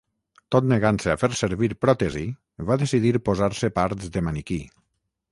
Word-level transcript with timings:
Tot 0.53 0.67
negant-se 0.69 1.09
a 1.13 1.17
fer 1.23 1.27
servir 1.41 1.67
pròtesi, 1.83 2.23
va 2.69 2.77
decidir 2.83 3.11
posar-se 3.29 3.69
parts 3.77 4.09
de 4.17 4.25
maniquí. 4.31 4.59